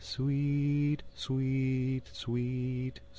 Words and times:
Sweet, 0.03 1.03
sweet, 1.13 2.07
sweet, 2.07 2.09
sweet. 2.11 3.01